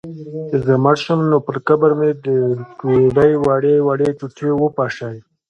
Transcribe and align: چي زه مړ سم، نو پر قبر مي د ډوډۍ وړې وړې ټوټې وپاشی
چي 0.49 0.57
زه 0.65 0.73
مړ 0.83 0.95
سم، 1.05 1.19
نو 1.31 1.37
پر 1.47 1.57
قبر 1.67 1.91
مي 1.99 2.09
د 2.25 2.27
ډوډۍ 2.79 3.31
وړې 3.45 3.75
وړې 3.87 4.09
ټوټې 4.19 4.49
وپاشی 4.55 5.15